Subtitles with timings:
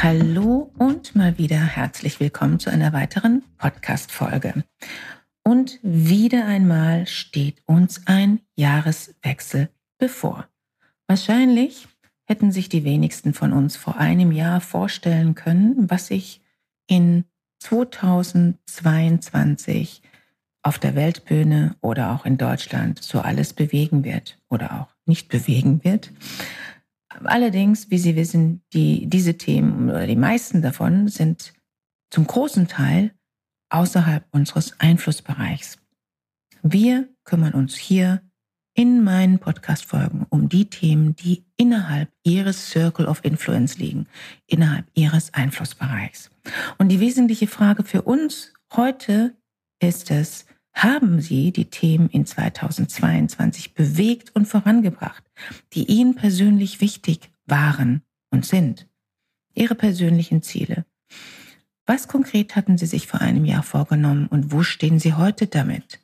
[0.00, 4.62] Hallo und mal wieder herzlich willkommen zu einer weiteren Podcast-Folge.
[5.42, 10.46] Und wieder einmal steht uns ein Jahreswechsel bevor.
[11.08, 11.88] Wahrscheinlich
[12.26, 16.42] hätten sich die wenigsten von uns vor einem Jahr vorstellen können, was sich
[16.86, 17.24] in
[17.58, 20.02] 2022
[20.62, 25.82] auf der Weltbühne oder auch in Deutschland so alles bewegen wird oder auch nicht bewegen
[25.82, 26.12] wird.
[27.08, 31.54] Allerdings, wie Sie wissen, die, diese Themen oder die meisten davon sind
[32.10, 33.14] zum großen Teil
[33.70, 35.78] außerhalb unseres Einflussbereichs.
[36.62, 38.22] Wir kümmern uns hier
[38.74, 44.06] in meinen Podcast-Folgen um die Themen, die innerhalb Ihres Circle of Influence liegen,
[44.46, 46.30] innerhalb Ihres Einflussbereichs.
[46.78, 49.36] Und die wesentliche Frage für uns heute
[49.80, 50.46] ist es,
[50.82, 55.24] haben Sie die Themen in 2022 bewegt und vorangebracht,
[55.72, 58.86] die Ihnen persönlich wichtig waren und sind?
[59.54, 60.84] Ihre persönlichen Ziele.
[61.84, 66.00] Was konkret hatten Sie sich vor einem Jahr vorgenommen und wo stehen Sie heute damit?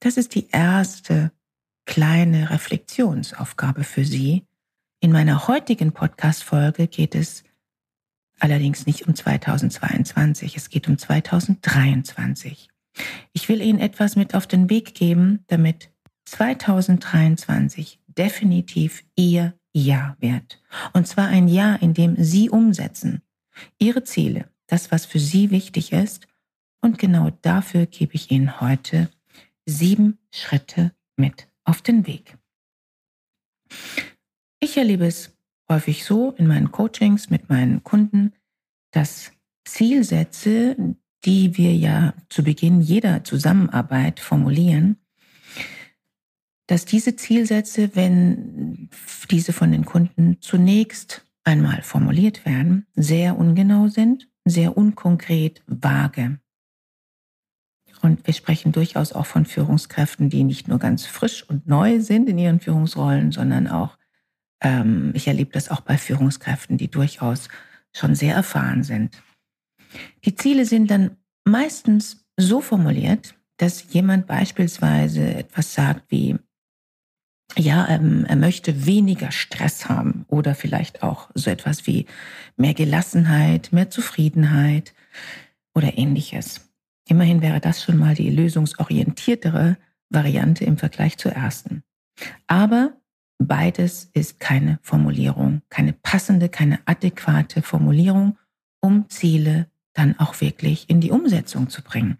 [0.00, 1.32] Das ist die erste
[1.84, 4.44] kleine Reflexionsaufgabe für Sie.
[5.00, 7.44] In meiner heutigen Podcast-Folge geht es
[8.38, 12.68] allerdings nicht um 2022, es geht um 2023.
[13.32, 15.90] Ich will Ihnen etwas mit auf den Weg geben, damit
[16.26, 20.62] 2023 definitiv Ihr Jahr wird.
[20.92, 23.22] Und zwar ein Jahr, in dem Sie umsetzen.
[23.78, 26.26] Ihre Ziele, das, was für Sie wichtig ist.
[26.80, 29.10] Und genau dafür gebe ich Ihnen heute
[29.66, 32.36] sieben Schritte mit auf den Weg.
[34.60, 35.36] Ich erlebe es
[35.68, 38.32] häufig so in meinen Coachings mit meinen Kunden,
[38.90, 39.32] dass
[39.64, 44.96] Zielsätze, die wir ja zu Beginn jeder Zusammenarbeit formulieren,
[46.66, 48.88] dass diese Zielsätze, wenn
[49.30, 56.38] diese von den Kunden zunächst einmal formuliert werden, sehr ungenau sind, sehr unkonkret, vage.
[58.02, 62.28] Und wir sprechen durchaus auch von Führungskräften, die nicht nur ganz frisch und neu sind
[62.28, 63.96] in ihren Führungsrollen, sondern auch,
[64.60, 67.48] ähm, ich erlebe das auch bei Führungskräften, die durchaus
[67.92, 69.22] schon sehr erfahren sind.
[70.24, 76.36] Die Ziele sind dann meistens so formuliert, dass jemand beispielsweise etwas sagt wie,
[77.56, 82.06] ja, ähm, er möchte weniger Stress haben oder vielleicht auch so etwas wie
[82.56, 84.94] mehr Gelassenheit, mehr Zufriedenheit
[85.74, 86.68] oder ähnliches.
[87.06, 89.76] Immerhin wäre das schon mal die lösungsorientiertere
[90.08, 91.84] Variante im Vergleich zur ersten.
[92.46, 92.96] Aber
[93.38, 98.38] beides ist keine Formulierung, keine passende, keine adäquate Formulierung,
[98.80, 102.18] um Ziele dann auch wirklich in die Umsetzung zu bringen.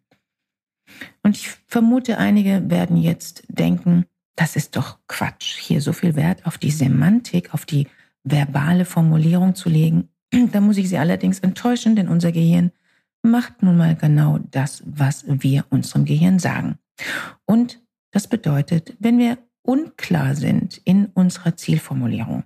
[1.23, 6.47] Und ich vermute, einige werden jetzt denken, das ist doch Quatsch, hier so viel Wert
[6.47, 7.89] auf die Semantik, auf die
[8.25, 10.09] verbale Formulierung zu legen.
[10.53, 12.73] Da muss ich Sie allerdings enttäuschen, denn unser Gehirn
[13.23, 16.79] macht nun mal genau das, was wir unserem Gehirn sagen.
[17.47, 17.81] Und
[18.11, 22.45] das bedeutet, wenn wir unklar sind in unserer Zielformulierung,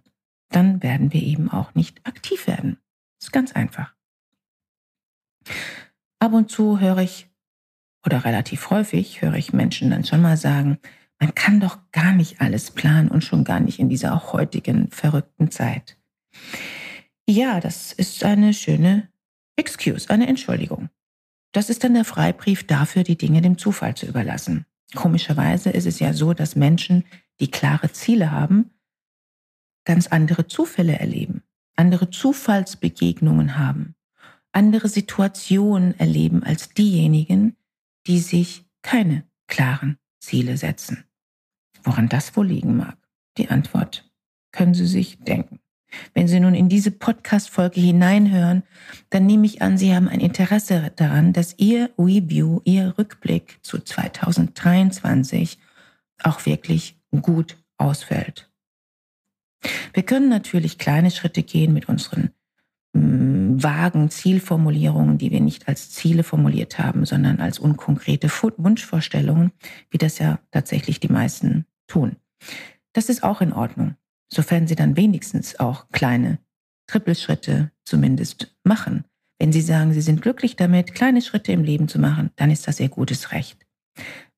[0.51, 2.79] dann werden wir eben auch nicht aktiv werden.
[3.19, 3.98] Das ist ganz einfach.
[6.19, 7.29] Ab und zu höre ich,
[8.05, 10.79] oder relativ häufig höre ich Menschen dann schon mal sagen,
[11.21, 15.51] man kann doch gar nicht alles planen und schon gar nicht in dieser heutigen verrückten
[15.51, 15.97] Zeit.
[17.27, 19.09] Ja, das ist eine schöne
[19.57, 20.89] Excuse, eine Entschuldigung.
[21.53, 24.67] Das ist dann der Freibrief dafür, die Dinge dem Zufall zu überlassen.
[24.95, 27.05] Komischerweise ist es ja so, dass Menschen,
[27.41, 28.71] die klare Ziele haben,
[29.85, 31.43] ganz andere Zufälle erleben,
[31.77, 33.95] andere Zufallsbegegnungen haben,
[34.53, 37.57] andere Situationen erleben als diejenigen,
[38.07, 41.05] die sich keine klaren Ziele setzen.
[41.83, 42.97] Woran das wohl liegen mag?
[43.37, 44.11] Die Antwort
[44.53, 45.61] können Sie sich denken.
[46.13, 48.63] Wenn Sie nun in diese Podcast-Folge hineinhören,
[49.11, 53.79] dann nehme ich an, Sie haben ein Interesse daran, dass Ihr Review, Ihr Rückblick zu
[53.79, 55.59] 2023
[56.23, 58.51] auch wirklich gut ausfällt.
[59.93, 62.31] Wir können natürlich kleine Schritte gehen mit unseren
[63.63, 69.53] vagen Zielformulierungen, die wir nicht als Ziele formuliert haben, sondern als unkonkrete Wunschvorstellungen,
[69.91, 72.17] wie das ja tatsächlich die meisten tun.
[72.93, 73.97] Das ist auch in Ordnung,
[74.33, 76.39] sofern Sie dann wenigstens auch kleine
[76.87, 79.05] Trippelschritte zumindest machen.
[79.39, 82.67] Wenn Sie sagen, Sie sind glücklich damit, kleine Schritte im Leben zu machen, dann ist
[82.67, 83.67] das Ihr gutes Recht.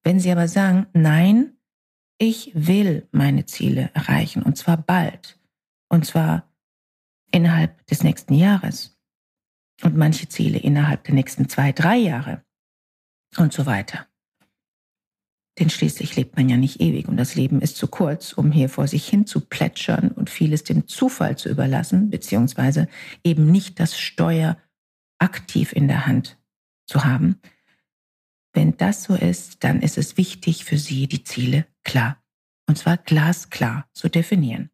[0.03, 1.53] Wenn Sie aber sagen, nein,
[2.19, 5.39] ich will meine Ziele erreichen und zwar bald
[5.89, 6.50] und zwar
[7.31, 8.99] innerhalb des nächsten Jahres
[9.83, 12.45] und manche Ziele innerhalb der nächsten zwei, drei Jahre
[13.37, 14.07] und so weiter.
[15.59, 18.69] Denn schließlich lebt man ja nicht ewig und das Leben ist zu kurz, um hier
[18.69, 22.89] vor sich hin zu plätschern und vieles dem Zufall zu überlassen, beziehungsweise
[23.25, 24.57] eben nicht das Steuer
[25.19, 26.39] aktiv in der Hand
[26.87, 27.41] zu haben.
[28.53, 32.23] Wenn das so ist, dann ist es wichtig für Sie, die Ziele klar,
[32.67, 34.70] und zwar glasklar zu definieren.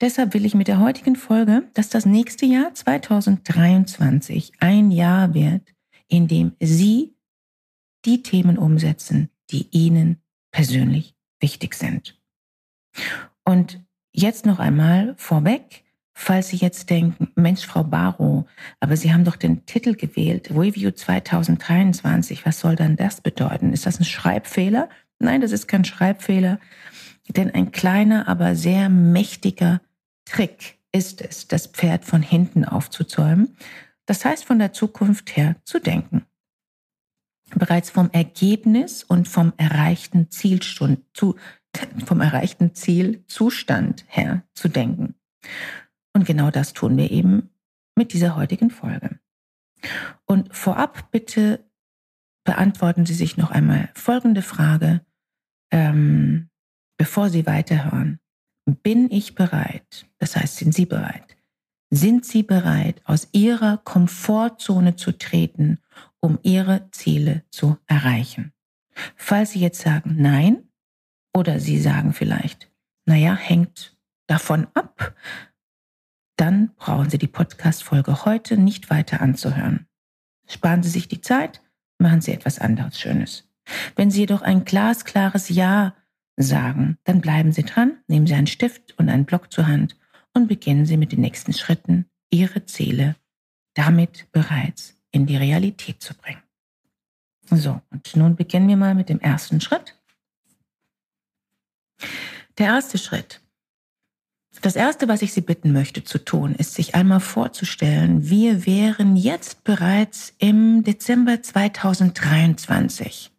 [0.00, 5.62] Deshalb will ich mit der heutigen Folge, dass das nächste Jahr 2023 ein Jahr wird,
[6.08, 7.14] in dem Sie
[8.04, 10.20] die Themen umsetzen, die Ihnen
[10.50, 12.20] persönlich wichtig sind.
[13.44, 13.80] Und
[14.12, 18.46] jetzt noch einmal vorweg, falls Sie jetzt denken, Mensch, Frau Barrow,
[18.80, 23.72] aber Sie haben doch den Titel gewählt, Review 2023, was soll dann das bedeuten?
[23.72, 24.88] Ist das ein Schreibfehler?
[25.18, 26.58] Nein, das ist kein Schreibfehler,
[27.28, 29.80] denn ein kleiner, aber sehr mächtiger
[30.24, 33.56] Trick ist es, das Pferd von hinten aufzuzäumen.
[34.06, 36.24] Das heißt, von der Zukunft her zu denken.
[37.54, 41.36] Bereits vom Ergebnis und vom erreichten Zielstund, zu,
[42.06, 45.14] vom erreichten Zielzustand her zu denken.
[46.12, 47.50] Und genau das tun wir eben
[47.94, 49.18] mit dieser heutigen Folge.
[50.24, 51.64] Und vorab bitte
[52.44, 55.04] beantworten Sie sich noch einmal folgende Frage,
[55.70, 56.48] ähm,
[56.96, 58.20] bevor Sie weiterhören.
[58.64, 60.06] Bin ich bereit?
[60.18, 61.36] Das heißt, sind Sie bereit?
[61.90, 65.78] Sind Sie bereit, aus Ihrer Komfortzone zu treten,
[66.20, 68.52] um Ihre Ziele zu erreichen?
[69.14, 70.68] Falls Sie jetzt sagen Nein
[71.32, 72.70] oder Sie sagen vielleicht,
[73.04, 73.96] naja, hängt
[74.26, 75.14] davon ab,
[76.36, 79.86] dann brauchen Sie die Podcast-Folge heute nicht weiter anzuhören.
[80.48, 81.62] Sparen Sie sich die Zeit,
[81.98, 83.48] machen Sie etwas anderes Schönes.
[83.94, 85.94] Wenn Sie jedoch ein glasklares Ja
[86.36, 89.96] sagen, dann bleiben Sie dran, nehmen Sie einen Stift und einen Block zur Hand
[90.34, 93.16] und beginnen Sie mit den nächsten Schritten, Ihre Ziele
[93.74, 96.42] damit bereits in die Realität zu bringen.
[97.50, 99.96] So, und nun beginnen wir mal mit dem ersten Schritt.
[102.58, 103.40] Der erste Schritt.
[104.62, 109.16] Das erste, was ich Sie bitten möchte zu tun, ist sich einmal vorzustellen, wir wären
[109.16, 113.30] jetzt bereits im Dezember 2023.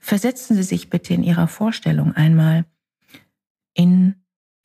[0.00, 2.64] Versetzen Sie sich bitte in Ihrer Vorstellung einmal
[3.74, 4.16] in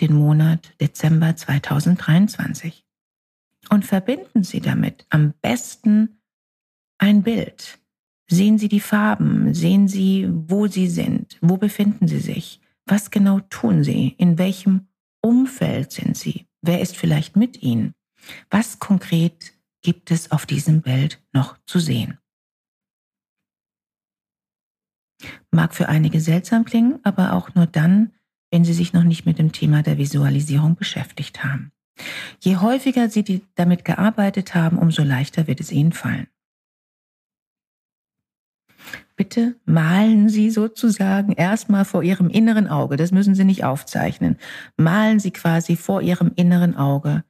[0.01, 2.85] den Monat Dezember 2023
[3.69, 6.21] und verbinden Sie damit am besten
[6.97, 7.79] ein Bild.
[8.27, 13.39] Sehen Sie die Farben, sehen Sie, wo Sie sind, wo befinden Sie sich, was genau
[13.39, 14.87] tun Sie, in welchem
[15.21, 17.93] Umfeld sind Sie, wer ist vielleicht mit Ihnen,
[18.49, 22.17] was konkret gibt es auf diesem Bild noch zu sehen.
[25.51, 28.11] Mag für einige seltsam klingen, aber auch nur dann,
[28.51, 31.71] wenn Sie sich noch nicht mit dem Thema der Visualisierung beschäftigt haben.
[32.39, 36.27] Je häufiger Sie damit gearbeitet haben, umso leichter wird es Ihnen fallen.
[39.15, 44.37] Bitte malen Sie sozusagen erstmal vor Ihrem inneren Auge, das müssen Sie nicht aufzeichnen,
[44.75, 47.23] malen Sie quasi vor Ihrem inneren Auge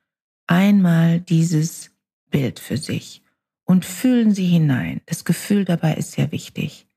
[0.47, 1.91] einmal dieses
[2.31, 3.23] Bild für sich
[3.65, 5.01] und fühlen Sie hinein.
[5.05, 6.87] Das Gefühl dabei ist sehr wichtig.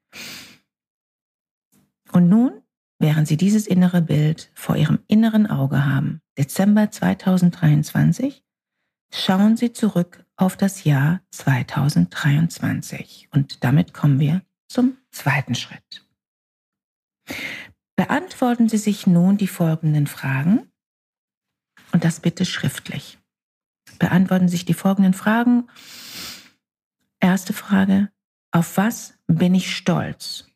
[2.13, 2.63] Und nun,
[2.99, 8.45] während Sie dieses innere Bild vor Ihrem inneren Auge haben, Dezember 2023,
[9.13, 13.29] schauen Sie zurück auf das Jahr 2023.
[13.33, 16.07] Und damit kommen wir zum zweiten Schritt.
[17.97, 20.71] Beantworten Sie sich nun die folgenden Fragen
[21.93, 23.19] und das bitte schriftlich.
[23.99, 25.69] Beantworten Sie sich die folgenden Fragen.
[27.21, 28.11] Erste Frage,
[28.53, 30.48] auf was bin ich stolz?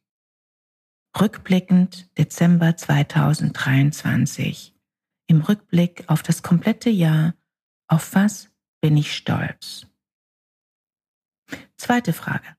[1.20, 4.74] Rückblickend Dezember 2023.
[5.26, 7.34] Im Rückblick auf das komplette Jahr,
[7.86, 8.48] auf was
[8.80, 9.86] bin ich stolz?
[11.76, 12.56] Zweite Frage.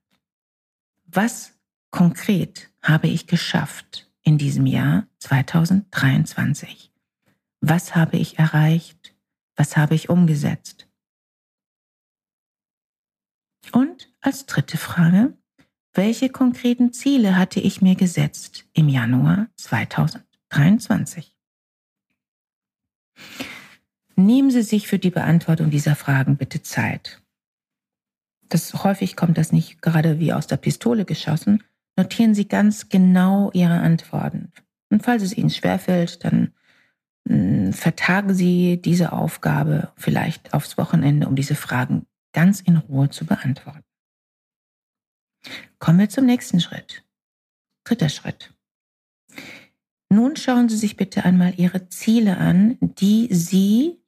[1.06, 1.58] Was
[1.90, 6.92] konkret habe ich geschafft in diesem Jahr 2023?
[7.60, 9.16] Was habe ich erreicht?
[9.56, 10.88] Was habe ich umgesetzt?
[13.72, 15.36] Und als dritte Frage,
[15.94, 21.36] welche konkreten Ziele hatte ich mir gesetzt im Januar 2023?
[24.16, 27.22] Nehmen Sie sich für die Beantwortung dieser Fragen bitte Zeit.
[28.48, 31.62] Das, häufig kommt das nicht gerade wie aus der Pistole geschossen.
[31.96, 34.52] Notieren Sie ganz genau Ihre Antworten.
[34.90, 36.52] Und falls es Ihnen schwerfällt, dann
[37.28, 43.26] hm, vertagen Sie diese Aufgabe vielleicht aufs Wochenende, um diese Fragen ganz in Ruhe zu
[43.26, 43.84] beantworten.
[45.78, 47.04] Kommen wir zum nächsten Schritt.
[47.84, 48.54] Dritter Schritt.
[50.08, 54.00] Nun schauen Sie sich bitte einmal Ihre Ziele an, die Sie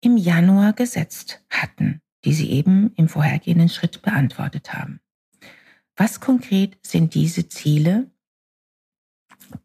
[0.00, 5.00] im Januar gesetzt hatten, die Sie eben im vorhergehenden Schritt beantwortet haben.
[5.96, 8.10] Was konkret sind diese Ziele,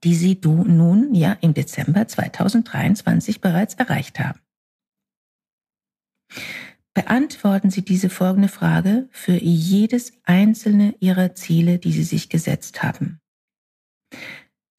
[0.04, 4.40] die Sie nun ja im Dezember 2023 bereits erreicht haben?
[6.96, 13.20] Beantworten Sie diese folgende Frage für jedes einzelne Ihrer Ziele, die Sie sich gesetzt haben.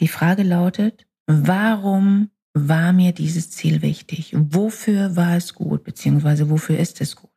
[0.01, 4.33] Die Frage lautet, warum war mir dieses Ziel wichtig?
[4.35, 7.31] Wofür war es gut, beziehungsweise wofür ist es gut?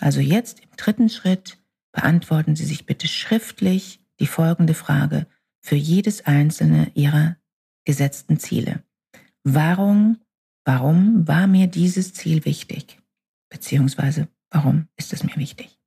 [0.00, 5.28] Also jetzt im dritten Schritt beantworten Sie sich bitte schriftlich die folgende Frage
[5.60, 7.36] für jedes einzelne Ihrer
[7.84, 8.82] gesetzten Ziele.
[9.44, 10.20] Warum,
[10.64, 12.98] warum war mir dieses Ziel wichtig?
[13.52, 15.78] Beziehungsweise, warum ist es mir wichtig?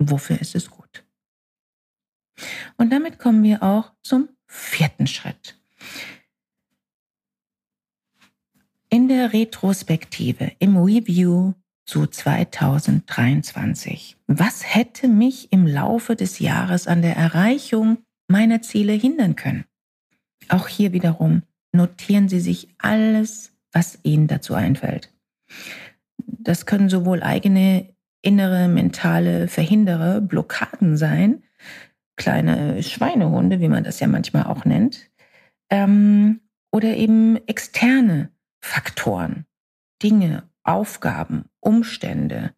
[0.00, 1.04] Wofür ist es gut?
[2.76, 5.56] Und damit kommen wir auch zum vierten Schritt.
[8.88, 11.52] In der Retrospektive, im Review
[11.86, 14.16] zu 2023.
[14.26, 19.66] Was hätte mich im Laufe des Jahres an der Erreichung meiner Ziele hindern können?
[20.48, 25.12] Auch hier wiederum notieren Sie sich alles, was Ihnen dazu einfällt.
[26.44, 31.42] Das können sowohl eigene innere mentale Verhinderer, Blockaden sein,
[32.16, 35.10] kleine Schweinehunde, wie man das ja manchmal auch nennt,
[35.70, 38.30] ähm, oder eben externe
[38.60, 39.46] Faktoren,
[40.02, 42.52] Dinge, Aufgaben, Umstände,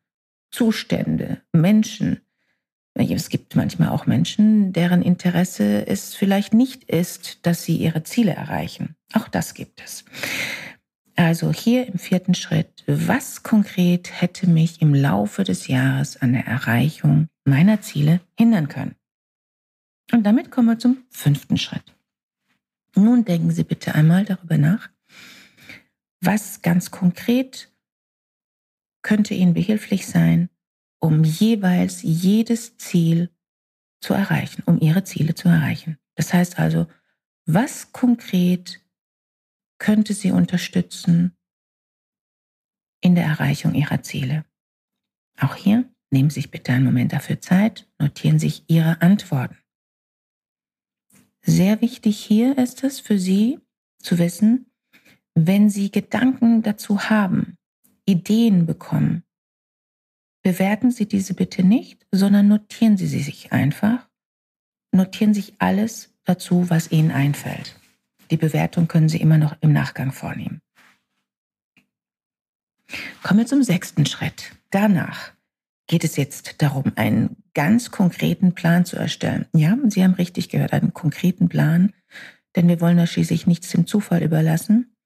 [0.50, 2.20] Zustände, Menschen.
[2.94, 8.32] Es gibt manchmal auch Menschen, deren Interesse es vielleicht nicht ist, dass sie ihre Ziele
[8.32, 8.96] erreichen.
[9.14, 10.04] Auch das gibt es.
[11.16, 16.46] Also hier im vierten Schritt, was konkret hätte mich im Laufe des Jahres an der
[16.46, 18.96] Erreichung meiner Ziele hindern können?
[20.12, 21.94] Und damit kommen wir zum fünften Schritt.
[22.96, 24.88] Nun denken Sie bitte einmal darüber nach,
[26.20, 27.70] was ganz konkret
[29.02, 30.48] könnte Ihnen behilflich sein,
[30.98, 33.30] um jeweils jedes Ziel
[34.00, 35.98] zu erreichen, um Ihre Ziele zu erreichen.
[36.14, 36.86] Das heißt also,
[37.46, 38.80] was konkret
[39.84, 41.36] könnte sie unterstützen
[43.02, 44.46] in der Erreichung ihrer Ziele.
[45.38, 49.58] Auch hier nehmen Sie sich bitte einen Moment dafür Zeit, notieren sich Ihre Antworten.
[51.42, 53.58] Sehr wichtig hier ist es für Sie
[53.98, 54.72] zu wissen,
[55.34, 57.58] wenn Sie Gedanken dazu haben,
[58.06, 59.22] Ideen bekommen,
[60.42, 64.08] bewerten Sie diese bitte nicht, sondern notieren Sie sie sich einfach.
[64.92, 67.78] Notieren sich alles dazu, was Ihnen einfällt.
[68.30, 70.60] Die Bewertung können Sie immer noch im Nachgang vornehmen.
[73.22, 74.52] Kommen wir zum sechsten Schritt.
[74.70, 75.32] Danach
[75.86, 79.46] geht es jetzt darum, einen ganz konkreten Plan zu erstellen.
[79.54, 81.92] Ja, Sie haben richtig gehört, einen konkreten Plan,
[82.56, 84.96] denn wir wollen da schließlich nichts dem Zufall überlassen.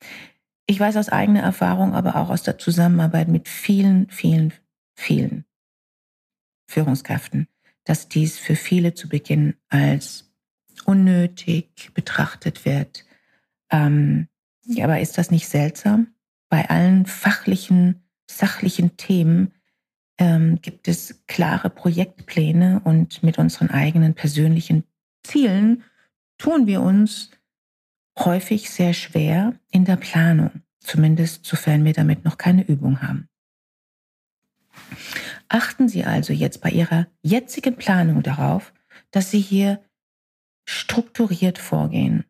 [0.66, 4.52] Ich weiß aus eigener Erfahrung, aber auch aus der Zusammenarbeit mit vielen, vielen,
[4.94, 5.44] vielen
[6.66, 7.48] Führungskräften,
[7.84, 10.30] dass dies für viele zu Beginn als
[10.84, 13.04] unnötig betrachtet wird,
[13.70, 14.28] ähm,
[14.80, 16.14] aber ist das nicht seltsam?
[16.48, 19.52] Bei allen fachlichen, sachlichen Themen
[20.18, 24.84] ähm, gibt es klare Projektpläne und mit unseren eigenen persönlichen
[25.22, 25.84] Zielen
[26.38, 27.30] tun wir uns
[28.18, 33.28] häufig sehr schwer in der Planung, zumindest sofern wir damit noch keine Übung haben.
[35.48, 38.72] Achten Sie also jetzt bei Ihrer jetzigen Planung darauf,
[39.10, 39.82] dass Sie hier
[40.66, 42.24] strukturiert vorgehen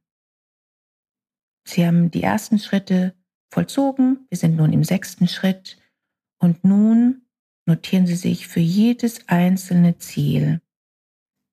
[1.69, 3.15] Sie haben die ersten Schritte
[3.53, 4.27] vollzogen.
[4.31, 5.77] Wir sind nun im sechsten Schritt.
[6.39, 7.27] Und nun
[7.67, 10.63] notieren Sie sich für jedes einzelne Ziel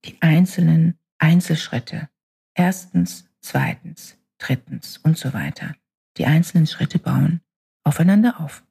[0.05, 2.07] die einzelnen Einzelschritte.
[2.53, 5.75] Erstens, zweitens, drittens und so weiter.
[6.15, 7.41] Die einzelnen Schritte bauen
[7.84, 8.63] aufeinander auf.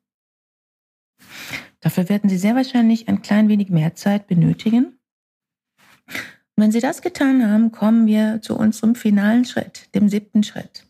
[1.80, 4.98] Dafür werden Sie sehr wahrscheinlich ein klein wenig mehr Zeit benötigen.
[6.06, 10.86] Und wenn Sie das getan haben, kommen wir zu unserem finalen Schritt, dem siebten Schritt.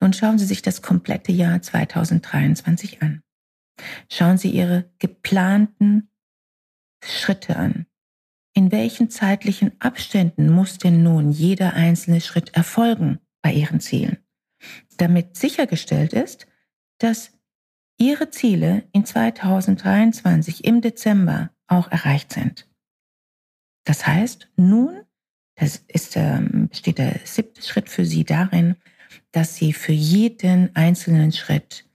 [0.00, 3.22] Nun schauen Sie sich das komplette Jahr 2023 an.
[4.10, 6.10] Schauen Sie Ihre geplanten
[7.04, 7.86] Schritte an.
[8.54, 14.18] In welchen zeitlichen Abständen muss denn nun jeder einzelne Schritt erfolgen bei Ihren Zielen,
[14.96, 16.46] damit sichergestellt ist,
[16.98, 17.32] dass
[17.98, 22.68] Ihre Ziele in 2023 im Dezember auch erreicht sind.
[23.84, 25.02] Das heißt, nun,
[25.56, 28.76] das ist, ähm, besteht der siebte Schritt für Sie darin,
[29.38, 31.88] dass Sie für jeden einzelnen Schritt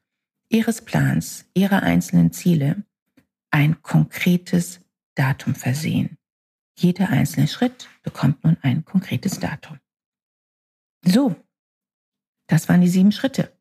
[0.48, 2.86] Ihres Plans, Ihrer einzelnen Ziele
[3.52, 4.80] ein konkretes
[5.16, 6.18] Datum versehen.
[6.78, 9.78] Jeder einzelne Schritt bekommt nun ein konkretes Datum.
[11.06, 11.36] So,
[12.48, 13.52] das waren die sieben Schritte.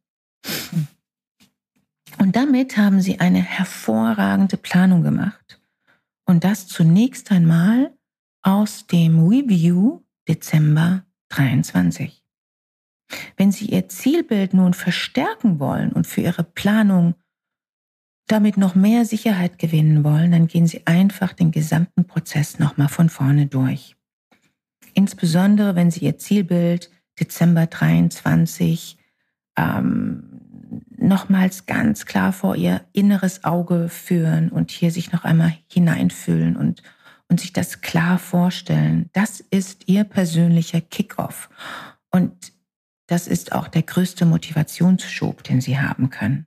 [2.19, 5.61] Und damit haben sie eine hervorragende Planung gemacht.
[6.25, 7.93] Und das zunächst einmal
[8.43, 12.22] aus dem Review Dezember 23.
[13.37, 17.15] Wenn Sie Ihr Zielbild nun verstärken wollen und für Ihre Planung
[18.27, 23.09] damit noch mehr Sicherheit gewinnen wollen, dann gehen Sie einfach den gesamten Prozess nochmal von
[23.09, 23.97] vorne durch.
[24.95, 28.97] Insbesondere wenn Sie Ihr Zielbild Dezember 23
[29.57, 30.41] ähm,
[30.97, 36.83] nochmals ganz klar vor Ihr inneres Auge führen und hier sich noch einmal hineinfühlen und,
[37.29, 39.11] und sich das klar vorstellen.
[39.13, 41.51] Das ist Ihr persönlicher Kickoff.
[42.11, 42.53] Und
[43.07, 46.47] das ist auch der größte Motivationsschub, den Sie haben können.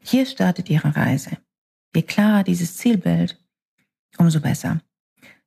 [0.00, 1.38] Hier startet Ihre Reise.
[1.94, 3.42] Je klarer dieses Zielbild,
[4.18, 4.80] umso besser.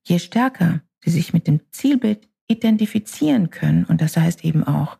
[0.03, 4.97] Je stärker Sie sich mit dem Zielbild identifizieren können, und das heißt eben auch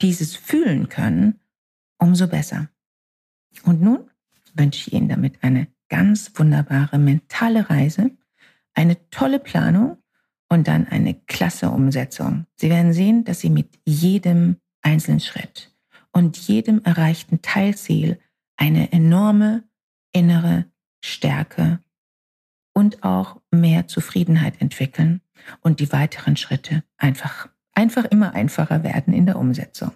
[0.00, 1.40] dieses fühlen können,
[1.98, 2.68] umso besser.
[3.64, 4.10] Und nun
[4.54, 8.10] wünsche ich Ihnen damit eine ganz wunderbare mentale Reise,
[8.74, 10.01] eine tolle Planung
[10.52, 12.44] und dann eine klasse Umsetzung.
[12.56, 15.74] Sie werden sehen, dass Sie mit jedem einzelnen Schritt
[16.12, 18.20] und jedem erreichten Teilziel
[18.58, 19.64] eine enorme
[20.12, 20.66] innere
[21.02, 21.80] Stärke
[22.74, 25.22] und auch mehr Zufriedenheit entwickeln
[25.62, 29.92] und die weiteren Schritte einfach, einfach immer einfacher werden in der Umsetzung.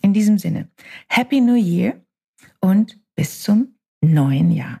[0.00, 0.68] In diesem Sinne,
[1.08, 2.00] Happy New Year
[2.60, 4.80] und bis zum neuen Jahr.